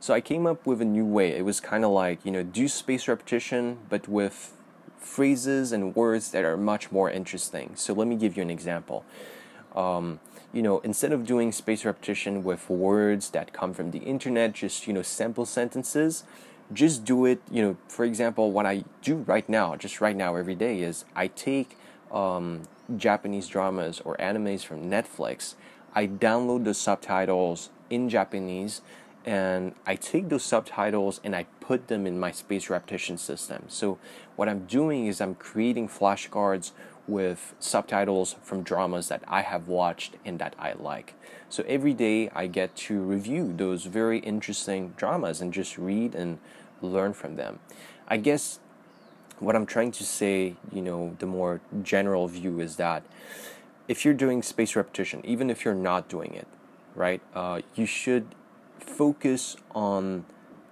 So 0.00 0.14
I 0.14 0.20
came 0.20 0.46
up 0.46 0.66
with 0.66 0.80
a 0.80 0.86
new 0.86 1.04
way. 1.04 1.36
It 1.36 1.44
was 1.44 1.60
kind 1.60 1.84
of 1.84 1.90
like, 1.90 2.24
you 2.24 2.32
know, 2.32 2.42
do 2.42 2.66
spaced 2.68 3.08
repetition, 3.08 3.78
but 3.88 4.08
with 4.08 4.56
phrases 4.98 5.72
and 5.72 5.94
words 5.94 6.30
that 6.30 6.44
are 6.44 6.56
much 6.56 6.90
more 6.90 7.10
interesting. 7.10 7.72
So 7.74 7.92
let 7.92 8.06
me 8.06 8.16
give 8.16 8.36
you 8.36 8.42
an 8.42 8.50
example. 8.50 9.04
Um, 9.74 10.20
you 10.52 10.62
know, 10.62 10.80
instead 10.80 11.12
of 11.12 11.26
doing 11.26 11.52
space 11.52 11.84
repetition 11.84 12.42
with 12.42 12.68
words 12.68 13.30
that 13.30 13.52
come 13.52 13.72
from 13.72 13.90
the 13.90 13.98
internet, 13.98 14.52
just, 14.52 14.86
you 14.86 14.92
know, 14.92 15.02
sample 15.02 15.46
sentences, 15.46 16.24
just 16.72 17.04
do 17.04 17.26
it 17.26 17.40
you 17.50 17.62
know 17.62 17.76
for 17.88 18.04
example 18.04 18.52
what 18.52 18.64
i 18.64 18.84
do 19.02 19.16
right 19.16 19.48
now 19.48 19.74
just 19.74 20.00
right 20.00 20.16
now 20.16 20.36
every 20.36 20.54
day 20.54 20.80
is 20.80 21.04
i 21.16 21.26
take 21.26 21.76
um, 22.12 22.62
japanese 22.96 23.48
dramas 23.48 24.00
or 24.04 24.16
animes 24.18 24.64
from 24.64 24.88
netflix 24.88 25.54
i 25.94 26.06
download 26.06 26.64
the 26.64 26.74
subtitles 26.74 27.70
in 27.88 28.08
japanese 28.08 28.82
and 29.24 29.74
i 29.84 29.96
take 29.96 30.28
those 30.28 30.44
subtitles 30.44 31.20
and 31.24 31.34
i 31.34 31.44
put 31.70 31.86
them 31.86 32.04
in 32.04 32.18
my 32.18 32.32
space 32.32 32.68
repetition 32.68 33.16
system. 33.16 33.62
So 33.68 33.96
what 34.34 34.48
i'm 34.48 34.66
doing 34.66 35.06
is 35.06 35.20
i'm 35.20 35.36
creating 35.36 35.88
flashcards 35.88 36.72
with 37.10 37.54
subtitles 37.58 38.36
from 38.42 38.62
dramas 38.62 39.08
that 39.08 39.22
i 39.26 39.42
have 39.42 39.68
watched 39.68 40.16
and 40.24 40.38
that 40.38 40.54
i 40.58 40.72
like 40.72 41.14
so 41.48 41.64
every 41.66 41.92
day 41.92 42.30
i 42.34 42.46
get 42.46 42.74
to 42.76 43.00
review 43.00 43.52
those 43.56 43.84
very 43.84 44.20
interesting 44.20 44.94
dramas 44.96 45.40
and 45.40 45.52
just 45.52 45.76
read 45.76 46.14
and 46.14 46.38
learn 46.82 47.12
from 47.12 47.36
them. 47.36 47.58
I 48.08 48.16
guess 48.16 48.60
what 49.38 49.56
I'm 49.56 49.66
trying 49.66 49.92
to 49.92 50.04
say, 50.04 50.56
you 50.72 50.82
know, 50.82 51.16
the 51.18 51.26
more 51.26 51.60
general 51.82 52.28
view 52.28 52.60
is 52.60 52.76
that 52.76 53.02
if 53.88 54.04
you're 54.04 54.14
doing 54.14 54.42
space 54.42 54.76
repetition, 54.76 55.20
even 55.24 55.50
if 55.50 55.64
you're 55.64 55.74
not 55.74 56.08
doing 56.08 56.34
it, 56.34 56.46
right, 56.94 57.20
uh, 57.34 57.60
you 57.74 57.86
should 57.86 58.34
focus 58.78 59.56
on 59.74 60.24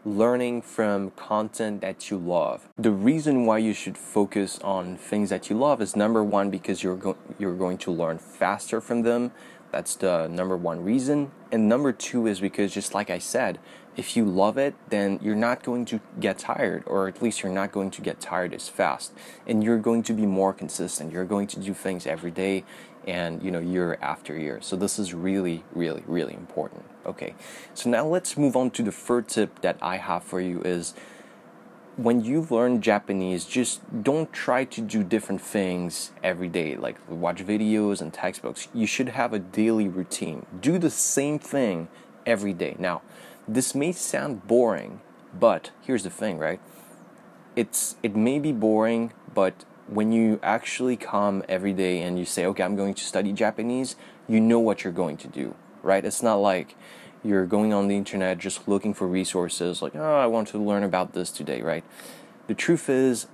learning 0.05 0.63
from 0.63 1.11
content 1.13 1.81
that 1.81 2.11
you 2.11 2.17
love. 2.17 2.69
The 2.79 2.91
reason 2.91 3.47
why 3.47 3.59
you 3.59 3.75
should 3.75 3.99
focus 3.99 4.59
on 4.63 4.97
things 4.97 5.31
that 5.31 5.51
you 5.51 5.57
love 5.59 5.83
is 5.83 5.97
number 5.97 6.23
one 6.23 6.51
because 6.51 6.83
you're 6.83 6.97
go- 6.97 7.17
you're 7.39 7.57
going 7.57 7.79
to 7.79 7.91
learn 7.91 8.19
faster 8.19 8.81
from 8.81 9.03
them. 9.03 9.33
That's 9.71 9.97
the 9.97 10.29
number 10.29 10.57
one 10.57 10.83
reason. 10.83 11.31
And 11.51 11.69
number 11.69 11.93
two 11.93 12.27
is 12.27 12.41
because 12.41 12.75
just 12.75 12.95
like 12.95 13.11
I 13.11 13.19
said, 13.19 13.59
if 13.97 14.17
you 14.17 14.25
love 14.25 14.59
it, 14.59 14.75
then 14.91 15.19
you're 15.23 15.35
not 15.35 15.65
going 15.65 15.85
to 15.87 16.01
get 16.21 16.39
tired, 16.39 16.85
or 16.87 17.09
at 17.09 17.21
least 17.21 17.43
you're 17.43 17.53
not 17.53 17.73
going 17.73 17.91
to 17.91 18.01
get 18.01 18.21
tired 18.21 18.55
as 18.55 18.69
fast. 18.69 19.13
And 19.47 19.65
you're 19.65 19.79
going 19.79 20.05
to 20.05 20.13
be 20.13 20.25
more 20.25 20.53
consistent. 20.53 21.13
You're 21.13 21.25
going 21.25 21.49
to 21.49 21.61
do 21.61 21.75
things 21.75 22.07
every 22.07 22.31
day 22.31 22.65
and 23.07 23.43
you 23.43 23.51
know 23.51 23.59
year 23.59 23.99
after 24.01 24.39
year. 24.39 24.61
So 24.61 24.77
this 24.77 24.99
is 24.99 25.15
really, 25.15 25.65
really, 25.73 26.05
really 26.07 26.35
important. 26.35 26.85
Okay. 27.07 27.35
So 27.75 27.91
now 27.91 28.07
let's 28.07 28.37
move 28.37 28.55
on 28.55 28.71
to 28.73 28.83
the 28.83 28.93
third 28.93 29.29
tip 29.29 29.61
that 29.63 29.79
I 29.81 29.97
have 29.97 30.23
for 30.23 30.41
you 30.41 30.61
is 30.63 30.95
when 31.99 32.25
you 32.25 32.47
learn 32.49 32.81
Japanese, 32.81 33.45
just 33.45 33.81
don't 34.05 34.33
try 34.33 34.65
to 34.65 34.81
do 34.81 35.03
different 35.03 35.41
things 35.41 36.13
every 36.23 36.49
day, 36.49 36.77
like 36.77 36.97
watch 37.09 37.45
videos 37.45 38.01
and 38.01 38.15
textbooks. 38.15 38.69
You 38.73 38.87
should 38.87 39.09
have 39.09 39.33
a 39.33 39.41
daily 39.41 39.89
routine. 39.89 40.47
Do 40.61 40.79
the 40.79 40.91
same 40.91 41.41
thing 41.41 41.89
every 42.25 42.53
day. 42.53 42.77
Now, 42.79 43.03
this 43.49 43.75
may 43.75 43.91
sound 43.91 44.47
boring, 44.47 45.01
but 45.35 45.73
here's 45.83 46.05
the 46.05 46.11
thing, 46.11 46.39
right? 46.39 46.61
It's 47.57 47.97
it 48.05 48.15
may 48.15 48.39
be 48.39 48.53
boring, 48.53 49.13
but 49.35 49.65
when 49.89 50.13
you 50.13 50.39
actually 50.41 50.97
come 50.97 51.43
every 51.49 51.73
day 51.73 52.01
and 52.03 52.17
you 52.17 52.25
say, 52.25 52.47
"Okay, 52.47 52.63
I'm 52.63 52.77
going 52.77 52.95
to 52.95 53.03
study 53.03 53.33
Japanese," 53.33 53.97
you 54.29 54.41
know 54.41 54.61
what 54.61 54.85
you're 54.85 54.93
going 54.93 55.17
to 55.17 55.27
do, 55.27 55.57
right? 55.83 56.05
It's 56.05 56.23
not 56.23 56.37
like 56.37 56.77
you're 57.29 57.47
going 57.47 57.73
on 57.73 57.89
the 57.89 57.97
internet 57.97 58.39
just 58.39 58.67
looking 58.67 58.95
for 58.95 59.07
resources 59.07 59.83
like, 59.83 59.95
"Oh, 59.95 60.17
I 60.17 60.27
want 60.27 60.49
to 60.49 60.59
learn 60.59 60.83
about 60.83 61.13
this 61.13 61.31
today," 61.31 61.63
right? 61.63 61.85
The 62.47 62.55
truth 62.55 62.89
is, 62.89 63.27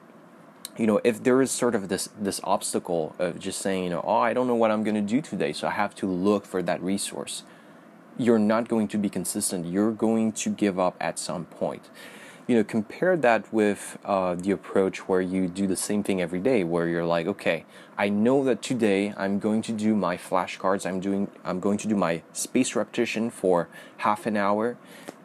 you 0.77 0.87
know, 0.87 1.01
if 1.05 1.23
there 1.23 1.41
is 1.41 1.51
sort 1.51 1.75
of 1.75 1.89
this 1.89 2.09
this 2.21 2.41
obstacle 2.45 3.15
of 3.19 3.39
just 3.39 3.61
saying, 3.61 3.85
you 3.85 3.91
know, 3.91 4.05
"Oh, 4.05 4.19
I 4.19 4.33
don't 4.35 4.49
know 4.49 4.57
what 4.57 4.71
I'm 4.71 4.83
going 4.83 4.97
to 4.97 5.15
do 5.17 5.21
today, 5.21 5.53
so 5.53 5.69
I 5.69 5.73
have 5.73 5.95
to 5.97 6.07
look 6.07 6.45
for 6.47 6.63
that 6.63 6.83
resource." 6.83 7.45
you're 8.17 8.39
not 8.39 8.69
going 8.69 8.89
to 8.89 8.99
be 8.99 9.09
consistent. 9.09 9.67
You're 9.67 9.93
going 9.93 10.33
to 10.33 10.51
give 10.51 10.79
up 10.79 10.97
at 11.01 11.19
some 11.19 11.47
point. 11.47 11.89
You 12.47 12.57
know, 12.57 12.65
compare 12.65 13.17
that 13.17 13.51
with 13.55 13.97
uh, 14.05 14.35
the 14.35 14.51
approach 14.51 15.09
where 15.09 15.23
you 15.23 15.49
do 15.49 15.67
the 15.67 15.77
same 15.77 16.03
thing 16.03 16.21
every 16.21 16.41
day, 16.41 16.63
where 16.63 16.87
you're 16.87 17.07
like, 17.07 17.27
okay, 17.27 17.65
I 17.97 18.11
know 18.11 18.45
that 18.45 18.61
today 18.61 19.15
I'm 19.17 19.39
going 19.39 19.63
to 19.63 19.73
do 19.73 19.95
my 19.95 20.19
flashcards. 20.19 20.85
I'm 20.85 21.01
doing, 21.01 21.31
I'm 21.43 21.59
going 21.59 21.79
to 21.79 21.89
do 21.89 21.97
my 21.97 22.21
space 22.35 22.77
repetition 22.77 23.31
for 23.31 23.69
half 23.99 24.27
an 24.27 24.37
hour, 24.37 24.77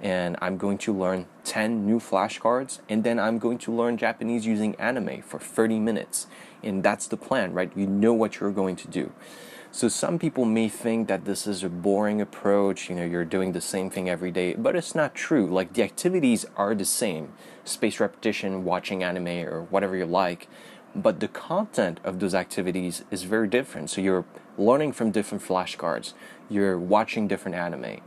and 0.02 0.38
I'm 0.42 0.56
going 0.56 0.78
to 0.78 0.94
learn 0.94 1.26
10 1.44 1.86
new 1.86 2.00
flashcards, 2.00 2.80
and 2.88 3.04
then 3.04 3.20
I'm 3.20 3.38
going 3.38 3.58
to 3.60 3.74
learn 3.74 3.98
Japanese 3.98 4.46
using 4.46 4.76
anime 4.76 5.22
for 5.22 5.40
30 5.40 5.78
minutes. 5.78 6.28
And 6.64 6.84
that's 6.84 7.08
the 7.08 7.18
plan, 7.18 7.52
right? 7.52 7.70
You 7.76 7.86
know 7.86 8.14
what 8.14 8.40
you're 8.40 8.52
going 8.52 8.78
to 8.78 8.88
do. 8.88 9.12
So 9.72 9.88
some 9.88 10.18
people 10.18 10.46
may 10.46 10.68
think 10.68 11.08
that 11.10 11.26
this 11.26 11.46
is 11.46 11.64
a 11.64 11.70
boring 11.70 12.22
approach, 12.22 12.90
you 12.90 12.96
know, 12.96 13.06
you're 13.06 13.24
doing 13.24 13.52
the 13.52 13.62
same 13.62 13.92
thing 13.92 14.10
every 14.10 14.32
day, 14.32 14.56
but 14.56 14.76
it's 14.76 14.96
not 14.96 15.14
true. 15.14 15.46
Like 15.46 15.74
the 15.74 15.84
activities 15.84 16.46
are 16.58 16.74
the 16.74 16.86
same 16.86 17.34
space 17.64 18.00
repetition, 18.00 18.64
watching 18.66 19.04
anime, 19.04 19.48
or 19.48 19.64
whatever 19.64 19.96
you 19.96 20.08
like, 20.08 20.48
but 20.96 21.20
the 21.20 21.28
content 21.28 22.00
of 22.04 22.20
those 22.20 22.34
activities 22.34 23.04
is 23.12 23.24
very 23.24 23.48
different. 23.48 23.92
So 23.92 24.02
you're 24.02 24.26
learning 24.58 24.94
from 24.94 25.12
different 25.12 25.44
flashcards, 25.44 26.14
you're 26.50 26.80
watching 26.80 27.28
different 27.28 27.56
anime. 27.56 28.02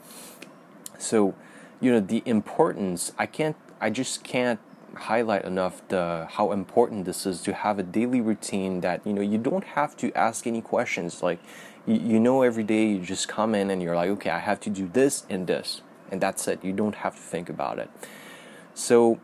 So, 0.99 1.35
you 1.81 1.92
know, 1.92 2.00
the 2.00 2.23
importance, 2.26 3.12
I 3.19 3.26
can't, 3.26 3.57
I 3.81 3.90
just 3.90 4.25
can't 4.25 4.59
highlight 4.94 5.44
enough 5.44 5.82
the 5.88 6.26
how 6.30 6.52
important 6.52 7.04
this 7.04 7.26
is 7.26 7.40
to 7.42 7.52
have 7.52 7.78
a 7.78 7.82
daily 7.82 8.20
routine 8.20 8.80
that 8.80 9.06
you 9.06 9.12
know 9.12 9.22
you 9.22 9.38
don't 9.38 9.64
have 9.64 9.96
to 9.99 10.12
ask 10.14 10.46
any 10.46 10.61
questions. 10.61 11.22
Like 11.22 11.40
you, 11.87 11.94
you 11.94 12.20
know 12.20 12.42
every 12.42 12.64
day 12.64 12.87
you 12.87 13.00
just 13.00 13.28
come 13.28 13.54
in 13.54 13.70
and 13.70 13.82
you're 13.82 13.96
like 13.96 14.08
okay 14.11 14.30
i 14.30 14.38
have 14.38 14.61
to 14.61 14.70
do 14.70 14.88
this 14.88 15.26
and 15.28 15.49
this 15.49 15.82
and 16.12 16.20
that's 16.20 16.46
it. 16.46 16.62
You 16.62 16.72
don't 16.72 16.96
have 16.96 17.16
to 17.16 17.22
think 17.22 17.49
about 17.49 17.78
it. 17.78 17.90
So 18.75 19.18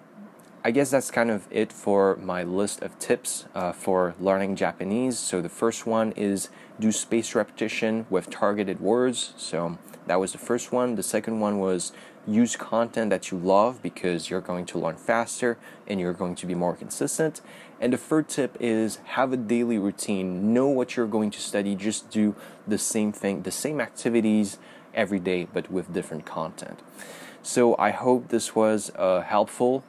i 0.68 0.70
guess 0.70 0.90
that's 0.90 1.10
kind 1.10 1.30
of 1.30 1.48
it 1.50 1.72
for 1.72 2.16
my 2.16 2.42
list 2.42 2.82
of 2.82 2.98
tips 2.98 3.46
uh, 3.54 3.72
for 3.72 4.14
learning 4.20 4.54
japanese 4.54 5.18
so 5.18 5.40
the 5.40 5.48
first 5.62 5.86
one 5.86 6.12
is 6.12 6.50
do 6.78 6.92
space 6.92 7.34
repetition 7.34 8.04
with 8.10 8.28
targeted 8.28 8.78
words 8.78 9.32
so 9.36 9.78
that 10.06 10.20
was 10.20 10.32
the 10.32 10.42
first 10.50 10.70
one 10.70 10.94
the 10.94 11.02
second 11.02 11.40
one 11.40 11.58
was 11.58 11.92
use 12.28 12.56
content 12.56 13.08
that 13.08 13.30
you 13.30 13.38
love 13.38 13.82
because 13.82 14.28
you're 14.28 14.42
going 14.42 14.66
to 14.66 14.78
learn 14.78 14.96
faster 14.96 15.56
and 15.86 15.98
you're 15.98 16.12
going 16.12 16.34
to 16.34 16.46
be 16.46 16.54
more 16.54 16.76
consistent. 16.76 17.40
And 17.80 17.92
the 17.92 17.96
third 17.96 18.28
tip 18.28 18.56
is 18.60 18.98
have 19.16 19.32
a 19.32 19.36
daily 19.36 19.78
routine. 19.78 20.52
Know 20.52 20.68
what 20.68 20.96
you're 20.96 21.06
going 21.06 21.30
to 21.30 21.40
study. 21.40 21.74
Just 21.74 22.10
do 22.10 22.34
the 22.66 22.78
same 22.78 23.12
thing, 23.12 23.42
the 23.42 23.50
same 23.50 23.80
activities 23.80 24.58
every 24.92 25.18
day, 25.18 25.48
but 25.50 25.70
with 25.70 25.92
different 25.92 26.26
content. 26.26 26.80
So 27.42 27.74
I 27.78 27.90
hope 27.92 28.28
this 28.28 28.54
was 28.54 28.90
uh, 28.96 29.22
helpful. 29.22 29.84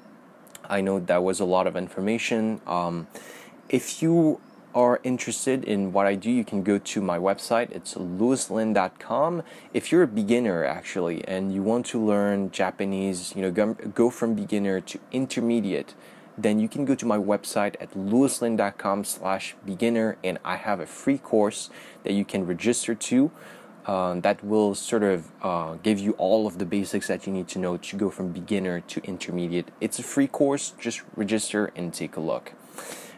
I 0.70 0.82
know 0.82 1.00
that 1.00 1.24
was 1.24 1.40
a 1.40 1.46
lot 1.46 1.68
of 1.68 1.76
information. 1.76 2.62
Um, 2.68 3.08
if 3.70 4.02
you 4.02 4.40
are 4.76 5.00
interested 5.04 5.64
in 5.64 5.92
what 5.92 6.06
I 6.06 6.16
do, 6.16 6.30
you 6.30 6.46
can 6.46 6.64
go 6.64 6.78
to 6.78 7.02
my 7.02 7.18
website. 7.18 7.72
It's 7.72 7.96
lewislin.com. 7.96 9.44
If 9.74 9.92
you're 9.92 10.04
a 10.04 10.08
beginner 10.08 10.64
actually 10.64 11.28
and 11.28 11.54
you 11.54 11.64
want 11.64 11.88
to 11.88 12.00
learn 12.00 12.52
Japanese, 12.52 13.36
you 13.36 13.42
know, 13.42 13.76
go, 13.94 14.10
from 14.10 14.36
beginner 14.36 14.80
to 14.82 15.00
intermediate, 15.12 15.96
then 16.38 16.60
you 16.60 16.70
can 16.70 16.86
go 16.86 16.96
to 16.96 17.06
my 17.06 17.18
website 17.18 17.76
at 17.82 17.92
lewislin.com 17.94 19.04
slash 19.04 19.56
beginner 19.66 20.18
and 20.24 20.38
I 20.46 20.56
have 20.56 20.80
a 20.80 20.86
free 20.86 21.18
course 21.18 21.70
that 22.04 22.14
you 22.14 22.24
can 22.24 22.46
register 22.46 22.94
to. 22.96 23.32
Uh, 23.90 24.14
that 24.20 24.44
will 24.44 24.76
sort 24.76 25.02
of 25.02 25.32
uh, 25.42 25.74
give 25.82 25.98
you 25.98 26.12
all 26.20 26.46
of 26.46 26.60
the 26.60 26.66
basics 26.66 27.08
that 27.08 27.26
you 27.26 27.34
need 27.34 27.48
to 27.48 27.58
know 27.58 27.76
to 27.76 27.96
go 27.98 28.08
from 28.08 28.32
beginner 28.32 28.82
to 28.82 29.02
intermediate. 29.04 29.68
It's 29.82 29.98
a 29.98 30.04
free 30.04 30.28
course, 30.28 30.74
just 30.80 31.02
register 31.16 31.72
and 31.76 31.92
take 31.92 32.16
a 32.16 32.20
look. 32.20 32.54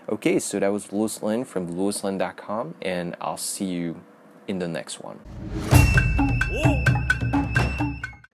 Okay, 0.07 0.39
so 0.39 0.61
that 0.61 0.71
was 0.71 0.93
Lewis 0.93 1.21
Lin 1.21 1.43
from 1.43 1.75
lewislin.com, 1.75 2.75
and 2.81 3.17
I'll 3.19 3.35
see 3.35 3.65
you 3.65 3.99
in 4.47 4.59
the 4.59 4.69
next 4.69 5.01
one. 5.01 5.19